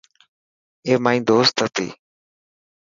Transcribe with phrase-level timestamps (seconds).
[0.85, 1.87] اي مائي دوست هتي.